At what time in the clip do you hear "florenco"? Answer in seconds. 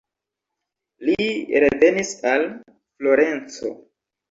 2.73-3.75